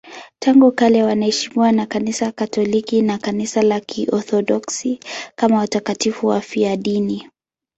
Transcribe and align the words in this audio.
Tangu 0.41 0.71
kale 0.71 1.03
wanaheshimiwa 1.03 1.71
na 1.71 1.85
Kanisa 1.85 2.31
Katoliki 2.31 3.01
na 3.01 3.17
Kanisa 3.17 3.61
la 3.61 3.79
Kiorthodoksi 3.79 4.99
kama 5.35 5.57
watakatifu 5.57 6.27
wafiadini. 6.27 7.29